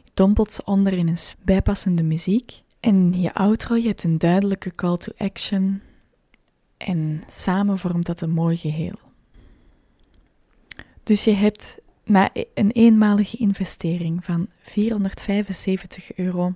je 0.05 0.11
dompelt 0.15 0.53
ze 0.53 0.65
onder 0.65 0.93
in 0.93 1.09
een 1.09 1.17
bijpassende 1.43 2.03
muziek. 2.03 2.63
En 2.81 3.21
je 3.21 3.35
outro, 3.35 3.75
je 3.75 3.87
hebt 3.87 4.05
een 4.05 4.19
duidelijke 4.19 4.75
call 4.75 4.97
to 4.97 5.13
action. 5.17 5.83
En 6.77 7.23
samen 7.27 7.79
vormt 7.79 8.07
dat 8.07 8.21
een 8.21 8.31
mooi 8.31 8.57
geheel. 8.57 8.95
Dus 11.03 11.25
je 11.25 11.33
hebt 11.33 11.79
na 12.05 12.31
e-, 12.33 12.45
een 12.55 12.71
eenmalige 12.71 13.37
investering 13.37 14.25
van 14.25 14.47
475 14.63 16.17
euro, 16.17 16.55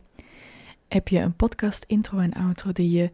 heb 0.89 1.09
je 1.09 1.19
een 1.19 1.37
podcast 1.37 1.85
intro 1.87 2.19
en 2.19 2.33
outro 2.33 2.73
die 2.73 2.91
je 2.91 3.11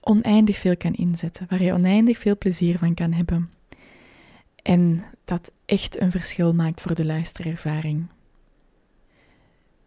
oneindig 0.00 0.56
veel 0.56 0.76
kan 0.76 0.94
inzetten, 0.94 1.46
waar 1.48 1.62
je 1.62 1.72
oneindig 1.72 2.18
veel 2.18 2.38
plezier 2.38 2.78
van 2.78 2.94
kan 2.94 3.12
hebben. 3.12 3.50
En 4.62 5.04
dat 5.24 5.52
echt 5.64 6.00
een 6.00 6.10
verschil 6.10 6.54
maakt 6.54 6.80
voor 6.80 6.94
de 6.94 7.04
luisterervaring. 7.04 8.06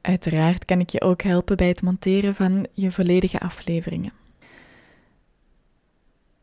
Uiteraard 0.02 0.66
kan 0.66 0.80
ik 0.80 0.90
je 0.90 1.02
ook 1.02 1.22
helpen 1.22 1.58
bij 1.58 1.68
het 1.68 1.82
monteren 1.82 2.36
van 2.36 2.68
je 2.74 2.92
volledige 2.92 3.40
afleveringen. 3.40 4.14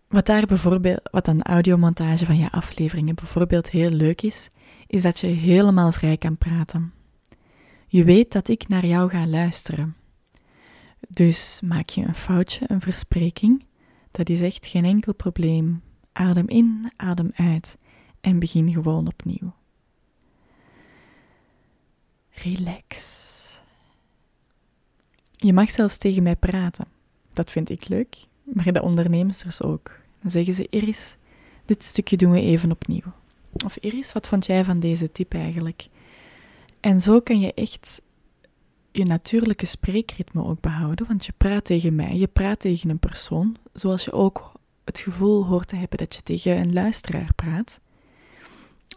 Wat 0.09 0.27
daar 0.27 0.47
bijvoorbeeld, 0.47 1.01
wat 1.11 1.29
aan 1.29 1.43
audiomontage 1.43 2.27
van 2.27 2.37
je 2.37 2.51
afleveringen 2.51 3.15
bijvoorbeeld 3.15 3.71
heel 3.71 3.91
leuk 3.91 4.23
is, 4.23 4.51
is 4.87 5.03
dat 5.03 5.21
je 5.21 5.27
helemaal 5.27 5.93
vrij 5.93 6.17
kan 6.17 6.37
praten. 6.37 6.93
Je 7.87 8.05
weet 8.05 8.33
dat 8.33 8.49
ik 8.49 8.69
naar 8.69 8.87
jou 8.87 9.11
ga 9.11 9.27
luisteren. 9.27 9.97
Dus 11.09 11.61
maak 11.65 11.89
je 11.89 12.05
een 12.05 12.15
foutje, 12.15 12.65
een 12.69 12.81
verspreking, 12.81 13.65
dat 14.11 14.29
is 14.29 14.41
echt 14.41 14.67
geen 14.67 14.85
enkel 14.85 15.15
probleem. 15.15 15.83
Adem 16.13 16.49
in, 16.49 16.93
adem 16.97 17.31
uit 17.35 17.77
en 18.23 18.39
begin 18.39 18.73
gewoon 18.73 19.07
opnieuw. 19.07 19.53
Relax. 22.31 23.61
Je 25.37 25.53
mag 25.53 25.71
zelfs 25.71 25.97
tegen 25.97 26.23
mij 26.23 26.37
praten. 26.37 26.87
Dat 27.33 27.51
vind 27.51 27.71
ik 27.71 27.89
leuk, 27.89 28.17
maar 28.43 28.73
de 28.73 28.83
ondernemers 28.83 29.63
ook. 29.63 30.01
Dan 30.21 30.31
zeggen 30.31 30.55
ze: 30.55 30.67
Iris, 30.71 31.17
dit 31.65 31.85
stukje 31.85 32.17
doen 32.17 32.31
we 32.31 32.41
even 32.41 32.71
opnieuw. 32.71 33.13
Of 33.65 33.77
Iris, 33.77 34.13
wat 34.13 34.29
vond 34.29 34.47
jij 34.47 34.65
van 34.65 34.81
deze 34.81 35.13
tip 35.13 35.35
eigenlijk? 35.35 35.87
En 36.81 37.01
zo 37.01 37.21
kan 37.21 37.41
je 37.41 37.55
echt 37.55 38.03
je 38.93 39.05
natuurlijke 39.05 39.67
spreekritme 39.67 40.45
ook 40.45 40.61
behouden, 40.61 41.07
want 41.07 41.27
je 41.27 41.33
praat 41.37 41.65
tegen 41.65 41.95
mij, 41.95 42.17
je 42.17 42.27
praat 42.27 42.61
tegen 42.61 42.91
een 42.91 42.99
persoon, 42.99 43.57
zoals 43.73 44.05
je 44.05 44.13
ook 44.13 44.53
het 44.85 44.99
gevoel 44.99 45.47
hoort 45.47 45.69
te 45.69 45.77
hebben 45.77 45.99
dat 45.99 46.15
je 46.15 46.23
tegen 46.23 46.57
een 46.57 46.73
luisteraar 46.73 47.35
praat. 47.35 47.81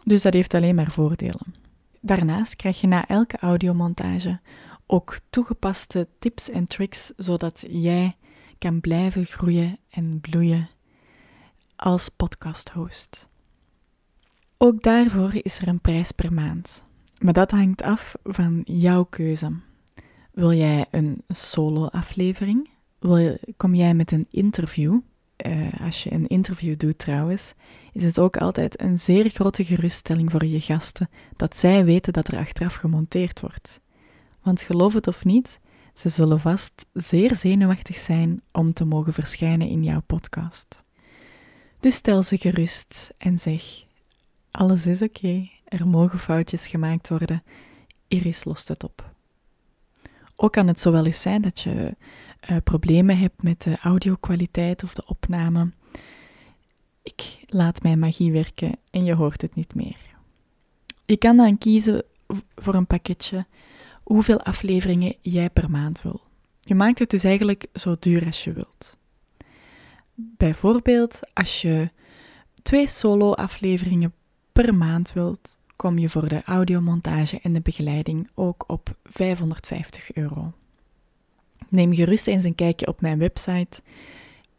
Dus 0.06 0.22
dat 0.22 0.34
heeft 0.34 0.54
alleen 0.54 0.74
maar 0.74 0.90
voordelen. 0.90 1.54
Daarnaast 2.00 2.56
krijg 2.56 2.80
je 2.80 2.86
na 2.86 3.08
elke 3.08 3.38
audiomontage 3.38 4.40
ook 4.86 5.18
toegepaste 5.30 6.08
tips 6.18 6.50
en 6.50 6.66
tricks, 6.66 7.12
zodat 7.16 7.64
jij 7.68 8.16
kan 8.58 8.80
blijven 8.80 9.24
groeien 9.24 9.78
en 9.90 10.20
bloeien 10.20 10.68
als 11.76 12.08
podcast-host. 12.08 13.28
Ook 14.58 14.82
daarvoor 14.82 15.34
is 15.42 15.58
er 15.58 15.68
een 15.68 15.80
prijs 15.80 16.12
per 16.12 16.32
maand. 16.32 16.84
Maar 17.18 17.32
dat 17.32 17.50
hangt 17.50 17.82
af 17.82 18.14
van 18.24 18.62
jouw 18.64 19.04
keuze. 19.04 19.52
Wil 20.32 20.52
jij 20.52 20.86
een 20.90 21.22
solo-aflevering? 21.28 22.70
Kom 23.56 23.74
jij 23.74 23.94
met 23.94 24.12
een 24.12 24.26
interview? 24.30 24.98
Uh, 25.46 25.68
als 25.80 26.02
je 26.02 26.12
een 26.12 26.26
interview 26.26 26.78
doet 26.78 26.98
trouwens, 26.98 27.54
is 27.92 28.02
het 28.02 28.18
ook 28.18 28.36
altijd 28.36 28.80
een 28.80 28.98
zeer 28.98 29.30
grote 29.30 29.64
geruststelling 29.64 30.30
voor 30.30 30.44
je 30.44 30.60
gasten 30.60 31.08
dat 31.36 31.56
zij 31.56 31.84
weten 31.84 32.12
dat 32.12 32.28
er 32.28 32.38
achteraf 32.38 32.74
gemonteerd 32.74 33.40
wordt. 33.40 33.80
Want 34.42 34.62
geloof 34.62 34.94
het 34.94 35.06
of 35.06 35.24
niet, 35.24 35.60
ze 35.94 36.08
zullen 36.08 36.40
vast 36.40 36.86
zeer 36.92 37.34
zenuwachtig 37.34 37.96
zijn 37.96 38.42
om 38.52 38.72
te 38.72 38.84
mogen 38.84 39.12
verschijnen 39.12 39.68
in 39.68 39.84
jouw 39.84 40.00
podcast. 40.06 40.84
Dus 41.80 41.94
stel 41.94 42.22
ze 42.22 42.38
gerust 42.38 43.12
en 43.18 43.38
zeg: 43.38 43.84
Alles 44.50 44.86
is 44.86 45.02
oké, 45.02 45.48
er 45.64 45.88
mogen 45.88 46.18
foutjes 46.18 46.66
gemaakt 46.66 47.08
worden, 47.08 47.42
Iris 48.08 48.44
lost 48.44 48.68
het 48.68 48.84
op. 48.84 49.14
Ook 50.36 50.52
kan 50.52 50.66
het 50.66 50.80
zo 50.80 50.92
wel 50.92 51.06
eens 51.06 51.22
zijn 51.22 51.42
dat 51.42 51.60
je 51.60 51.96
uh, 52.50 52.56
problemen 52.64 53.18
hebt 53.18 53.42
met 53.42 53.62
de 53.62 53.78
audio-kwaliteit 53.82 54.82
of 54.82 54.94
de 54.94 55.06
opname. 55.06 55.72
Ik 57.02 57.38
laat 57.46 57.82
mijn 57.82 57.98
magie 57.98 58.32
werken 58.32 58.78
en 58.90 59.04
je 59.04 59.14
hoort 59.14 59.42
het 59.42 59.54
niet 59.54 59.74
meer. 59.74 59.96
Je 61.04 61.16
kan 61.16 61.36
dan 61.36 61.58
kiezen 61.58 62.04
voor 62.54 62.74
een 62.74 62.86
pakketje 62.86 63.46
hoeveel 64.02 64.42
afleveringen 64.42 65.14
jij 65.20 65.50
per 65.50 65.70
maand 65.70 66.02
wil. 66.02 66.20
Je 66.60 66.74
maakt 66.74 66.98
het 66.98 67.10
dus 67.10 67.24
eigenlijk 67.24 67.66
zo 67.72 67.96
duur 67.98 68.26
als 68.26 68.44
je 68.44 68.52
wilt. 68.52 68.96
Bijvoorbeeld, 70.14 71.20
als 71.32 71.62
je 71.62 71.90
twee 72.62 72.88
solo-afleveringen 72.88 74.14
per 74.52 74.74
maand 74.74 75.12
wilt, 75.12 75.58
kom 75.76 75.98
je 75.98 76.08
voor 76.08 76.28
de 76.28 76.42
audiomontage 76.42 77.40
en 77.40 77.52
de 77.52 77.60
begeleiding 77.60 78.30
ook 78.34 78.64
op 78.66 78.96
550 79.04 80.12
euro. 80.12 80.52
Neem 81.68 81.94
gerust 81.94 82.26
eens 82.26 82.44
een 82.44 82.54
kijkje 82.54 82.86
op 82.86 83.00
mijn 83.00 83.18
website. 83.18 83.82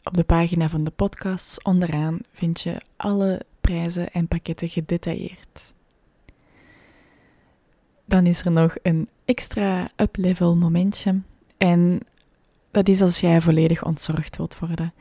Op 0.03 0.13
de 0.13 0.23
pagina 0.23 0.69
van 0.69 0.83
de 0.83 0.91
podcasts 0.91 1.61
onderaan 1.61 2.19
vind 2.31 2.61
je 2.61 2.77
alle 2.97 3.41
prijzen 3.61 4.11
en 4.11 4.27
pakketten 4.27 4.69
gedetailleerd. 4.69 5.73
Dan 8.05 8.25
is 8.25 8.45
er 8.45 8.51
nog 8.51 8.75
een 8.81 9.09
extra 9.25 9.89
up-level 9.95 10.55
momentje. 10.55 11.21
En 11.57 11.99
dat 12.71 12.89
is 12.89 13.01
als 13.01 13.19
jij 13.19 13.41
volledig 13.41 13.83
ontzorgd 13.83 14.37
wilt 14.37 14.59
worden. 14.59 14.93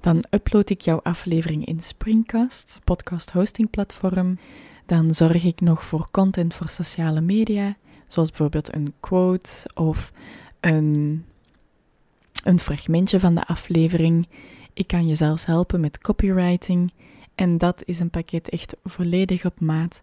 Dan 0.00 0.24
upload 0.30 0.70
ik 0.70 0.80
jouw 0.80 1.00
aflevering 1.02 1.66
in 1.66 1.80
Springcast, 1.80 2.80
podcast 2.84 3.30
hosting 3.30 3.70
platform. 3.70 4.38
Dan 4.86 5.14
zorg 5.14 5.44
ik 5.44 5.60
nog 5.60 5.84
voor 5.84 6.08
content 6.10 6.54
voor 6.54 6.68
sociale 6.68 7.20
media, 7.20 7.76
zoals 8.08 8.28
bijvoorbeeld 8.28 8.74
een 8.74 8.94
quote 9.00 9.70
of 9.74 10.12
een, 10.60 11.24
een 12.44 12.58
fragmentje 12.58 13.20
van 13.20 13.34
de 13.34 13.46
aflevering. 13.46 14.28
Ik 14.72 14.86
kan 14.86 15.06
je 15.06 15.14
zelfs 15.14 15.46
helpen 15.46 15.80
met 15.80 15.98
copywriting. 15.98 16.92
En 17.34 17.58
dat 17.58 17.82
is 17.84 18.00
een 18.00 18.10
pakket 18.10 18.48
echt 18.48 18.76
volledig 18.84 19.44
op 19.44 19.60
maat 19.60 20.02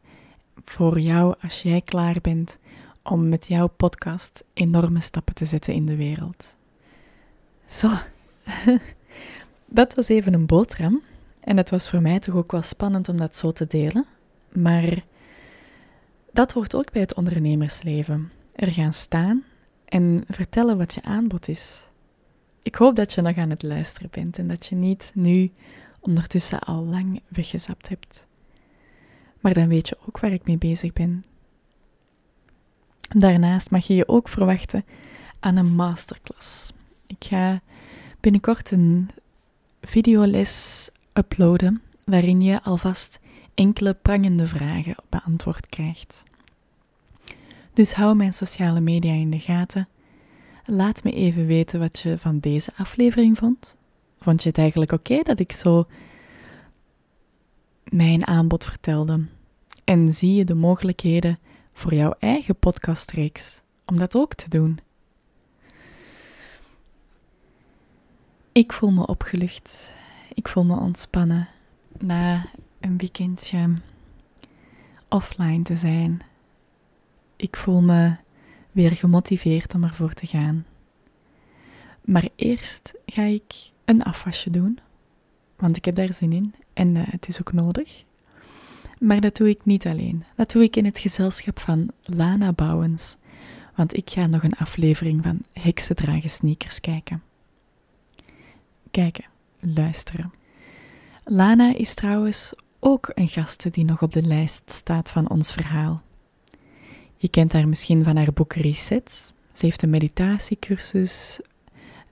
voor 0.65 0.99
jou 0.99 1.35
als 1.41 1.61
jij 1.61 1.81
klaar 1.81 2.15
bent 2.21 2.57
om 3.03 3.29
met 3.29 3.47
jouw 3.47 3.67
podcast 3.67 4.43
enorme 4.53 5.01
stappen 5.01 5.35
te 5.35 5.45
zetten 5.45 5.73
in 5.73 5.85
de 5.85 5.95
wereld. 5.95 6.55
Zo, 7.67 7.89
dat 9.65 9.95
was 9.95 10.07
even 10.07 10.33
een 10.33 10.45
boterham. 10.45 11.01
En 11.39 11.57
het 11.57 11.69
was 11.69 11.89
voor 11.89 12.01
mij 12.01 12.19
toch 12.19 12.35
ook 12.35 12.51
wel 12.51 12.61
spannend 12.61 13.09
om 13.09 13.17
dat 13.17 13.35
zo 13.35 13.51
te 13.51 13.67
delen. 13.67 14.05
Maar 14.51 15.03
dat 16.31 16.51
hoort 16.51 16.75
ook 16.75 16.91
bij 16.91 17.01
het 17.01 17.15
ondernemersleven. 17.15 18.31
Er 18.53 18.71
gaan 18.71 18.93
staan 18.93 19.43
en 19.85 20.23
vertellen 20.27 20.77
wat 20.77 20.93
je 20.93 21.03
aanbod 21.03 21.47
is. 21.47 21.85
Ik 22.63 22.75
hoop 22.75 22.95
dat 22.95 23.13
je 23.13 23.21
nog 23.21 23.37
aan 23.37 23.49
het 23.49 23.63
luisteren 23.63 24.09
bent 24.11 24.37
en 24.37 24.47
dat 24.47 24.65
je 24.65 24.75
niet 24.75 25.11
nu 25.15 25.51
ondertussen 25.99 26.59
al 26.59 26.83
lang 26.83 27.21
weggezapt 27.27 27.89
hebt. 27.89 28.27
Maar 29.39 29.53
dan 29.53 29.67
weet 29.67 29.89
je 29.89 29.97
ook 30.07 30.19
waar 30.19 30.31
ik 30.31 30.45
mee 30.45 30.57
bezig 30.57 30.93
ben. 30.93 31.25
Daarnaast 33.09 33.71
mag 33.71 33.87
je 33.87 33.95
je 33.95 34.07
ook 34.07 34.29
verwachten 34.29 34.85
aan 35.39 35.55
een 35.55 35.75
masterclass. 35.75 36.71
Ik 37.07 37.25
ga 37.25 37.61
binnenkort 38.19 38.71
een 38.71 39.09
videoles 39.81 40.89
uploaden 41.13 41.81
waarin 42.05 42.41
je 42.41 42.61
alvast 42.61 43.19
enkele 43.53 43.93
prangende 43.93 44.47
vragen 44.47 44.95
beantwoord 45.09 45.67
krijgt. 45.67 46.23
Dus 47.73 47.93
hou 47.93 48.15
mijn 48.15 48.33
sociale 48.33 48.79
media 48.79 49.13
in 49.13 49.29
de 49.29 49.39
gaten. 49.39 49.87
Laat 50.65 51.03
me 51.03 51.11
even 51.11 51.45
weten 51.45 51.79
wat 51.79 51.99
je 51.99 52.17
van 52.17 52.39
deze 52.39 52.71
aflevering 52.77 53.37
vond. 53.37 53.77
Vond 54.19 54.43
je 54.43 54.49
het 54.49 54.57
eigenlijk 54.57 54.91
oké 54.91 55.21
dat 55.21 55.39
ik 55.39 55.51
zo 55.51 55.85
mijn 57.83 58.27
aanbod 58.27 58.63
vertelde? 58.63 59.25
En 59.83 60.13
zie 60.13 60.33
je 60.33 60.45
de 60.45 60.55
mogelijkheden 60.55 61.39
voor 61.73 61.93
jouw 61.93 62.15
eigen 62.19 62.55
podcastreeks 62.55 63.61
om 63.85 63.97
dat 63.97 64.15
ook 64.15 64.33
te 64.33 64.49
doen? 64.49 64.79
Ik 68.51 68.73
voel 68.73 68.91
me 68.91 69.07
opgelucht. 69.07 69.93
Ik 70.33 70.47
voel 70.47 70.63
me 70.63 70.75
ontspannen 70.75 71.47
na 71.99 72.45
een 72.79 72.97
weekendje 72.97 73.73
offline 75.09 75.61
te 75.61 75.75
zijn. 75.75 76.21
Ik 77.35 77.57
voel 77.57 77.81
me 77.81 78.15
weer 78.73 78.91
gemotiveerd 78.91 79.73
om 79.73 79.83
ervoor 79.83 80.13
te 80.13 80.25
gaan. 80.25 80.65
Maar 82.01 82.29
eerst 82.35 82.93
ga 83.05 83.21
ik 83.21 83.53
een 83.85 84.03
afwasje 84.03 84.49
doen, 84.49 84.79
want 85.55 85.77
ik 85.77 85.85
heb 85.85 85.95
daar 85.95 86.13
zin 86.13 86.31
in 86.31 86.53
en 86.73 86.95
uh, 86.95 87.01
het 87.05 87.27
is 87.27 87.39
ook 87.39 87.53
nodig. 87.53 88.03
Maar 88.99 89.21
dat 89.21 89.35
doe 89.35 89.49
ik 89.49 89.65
niet 89.65 89.87
alleen. 89.87 90.23
Dat 90.35 90.51
doe 90.51 90.63
ik 90.63 90.75
in 90.75 90.85
het 90.85 90.99
gezelschap 90.99 91.59
van 91.59 91.91
Lana 92.03 92.53
Bouwens, 92.53 93.17
want 93.75 93.97
ik 93.97 94.09
ga 94.09 94.27
nog 94.27 94.43
een 94.43 94.55
aflevering 94.55 95.23
van 95.23 95.41
Heksen 95.53 95.95
dragen 95.95 96.29
sneakers 96.29 96.79
kijken. 96.79 97.23
Kijken, 98.91 99.25
luisteren. 99.59 100.33
Lana 101.23 101.75
is 101.75 101.93
trouwens 101.93 102.53
ook 102.79 103.11
een 103.13 103.27
gaste 103.27 103.69
die 103.69 103.85
nog 103.85 104.01
op 104.01 104.13
de 104.13 104.21
lijst 104.21 104.71
staat 104.71 105.11
van 105.11 105.29
ons 105.29 105.51
verhaal. 105.51 106.01
Je 107.23 107.29
kent 107.29 107.53
haar 107.53 107.67
misschien 107.67 108.03
van 108.03 108.15
haar 108.15 108.33
boek 108.33 108.53
Reset. 108.53 109.33
Ze 109.51 109.65
heeft 109.65 109.81
een 109.81 109.89
meditatiecursus, 109.89 111.39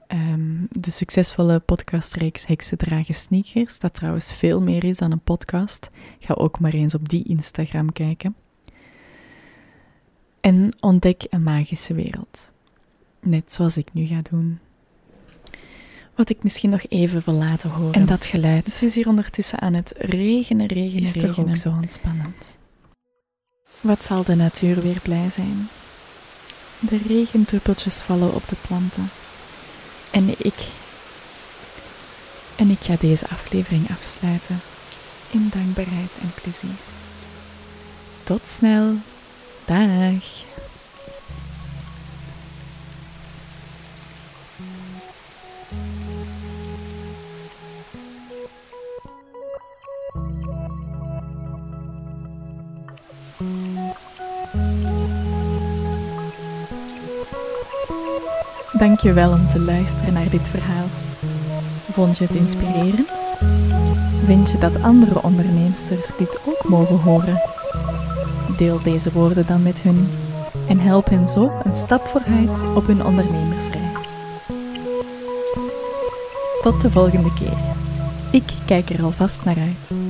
um, 0.08 0.68
de 0.70 0.92
succesvolle 0.92 1.60
podcastreeks 1.60 2.46
Heksen 2.48 2.78
dragen 2.78 3.14
sneakers, 3.14 3.80
dat 3.80 3.94
trouwens 3.94 4.34
veel 4.34 4.62
meer 4.62 4.84
is 4.84 4.98
dan 4.98 5.12
een 5.12 5.20
podcast. 5.20 5.90
Ga 6.20 6.34
ook 6.34 6.60
maar 6.60 6.74
eens 6.74 6.96
op 6.96 7.10
die 7.10 7.24
Instagram 7.24 7.92
kijken. 7.92 8.36
En 10.40 10.74
ontdek 10.80 11.24
een 11.30 11.44
magische 11.44 11.94
wereld. 11.94 12.54
Net 13.22 13.54
zoals 13.54 13.78
ik 13.78 13.94
nu 13.94 14.06
ga 14.06 14.20
doen. 14.30 14.60
Wat 16.16 16.30
ik 16.30 16.44
misschien 16.44 16.70
nog 16.70 16.86
even 16.90 17.22
wil 17.26 17.34
laten 17.34 17.70
horen. 17.70 17.94
En 17.94 18.06
dat 18.06 18.26
geluid. 18.26 18.66
Het 18.66 18.82
is 18.82 18.96
hier 18.96 19.08
ondertussen 19.08 19.60
aan 19.60 19.74
het 19.74 19.94
regenen, 19.98 20.68
regenen, 20.68 21.04
is 21.04 21.14
regenen. 21.14 21.36
toch 21.36 21.46
ook 21.48 21.56
zo 21.56 21.70
ontspannend. 21.70 22.60
Wat 23.82 24.04
zal 24.04 24.24
de 24.24 24.36
natuur 24.36 24.82
weer 24.82 25.00
blij 25.02 25.30
zijn? 25.30 25.70
De 26.80 26.98
regendruppeltjes 27.08 28.02
vallen 28.02 28.34
op 28.34 28.48
de 28.48 28.56
planten. 28.68 29.10
En 30.12 30.30
ik. 30.38 30.54
En 32.56 32.70
ik 32.70 32.80
ga 32.82 32.96
deze 33.00 33.28
aflevering 33.30 33.90
afsluiten 33.90 34.62
in 35.30 35.50
dankbaarheid 35.54 36.12
en 36.22 36.32
plezier. 36.42 36.76
Tot 38.24 38.48
snel. 38.48 38.96
Dag. 39.66 40.51
Dank 58.74 59.00
je 59.00 59.14
wel 59.14 59.32
om 59.32 59.48
te 59.50 59.60
luisteren 59.60 60.14
naar 60.14 60.30
dit 60.30 60.50
verhaal. 60.50 60.86
Vond 61.92 62.18
je 62.18 62.24
het 62.24 62.36
inspirerend? 62.36 63.10
Vind 64.26 64.52
je 64.52 64.58
dat 64.58 64.82
andere 64.82 65.24
onderneemsters 65.24 66.16
dit 66.18 66.40
ook 66.46 66.64
mogen 66.70 67.00
horen? 67.00 67.42
Deel 68.58 68.80
deze 68.84 69.12
woorden 69.12 69.48
dan 69.48 69.64
met 69.64 69.82
hun 69.82 70.08
en 70.68 70.80
help 70.80 71.10
hen 71.10 71.26
zo 71.26 71.52
een 71.64 71.76
stap 71.76 72.08
vooruit 72.08 72.76
op 72.76 72.88
hun 72.88 73.06
ondernemersreis. 73.06 74.10
Tot 76.62 76.82
de 76.82 76.92
volgende 76.92 77.34
keer. 77.34 77.58
Ik 78.32 78.54
kijk 78.66 78.90
er 78.90 79.04
alvast 79.04 79.44
naar 79.44 79.58
uit. 79.58 80.01